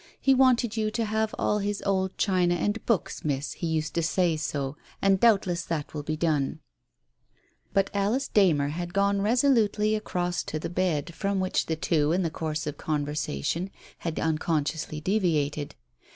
He 0.19 0.33
wanted 0.33 0.75
you 0.75 0.89
to 0.89 1.05
have 1.05 1.35
all 1.37 1.59
his 1.59 1.83
old 1.85 2.17
china 2.17 2.55
and 2.55 2.83
books, 2.87 3.23
Miss, 3.23 3.51
he 3.53 3.67
used 3.67 3.93
to 3.93 4.01
say 4.01 4.35
so, 4.35 4.75
and 4.99 5.19
doubtless 5.19 5.63
that 5.65 5.93
will 5.93 6.01
be 6.01 6.17
done...." 6.17 6.59
But 7.75 7.91
Alice 7.93 8.27
Darner 8.27 8.69
had 8.69 8.95
gone 8.95 9.21
resolutely 9.21 9.93
across 9.93 10.41
to 10.45 10.57
the 10.57 10.71
bed 10.71 11.13
from 11.13 11.39
which 11.39 11.67
the 11.67 11.75
two, 11.75 12.13
in 12.13 12.23
the 12.23 12.31
course 12.31 12.65
of 12.65 12.77
conversation, 12.79 13.69
had 13.99 14.19
unconsciously 14.19 15.01
deviated. 15.01 15.75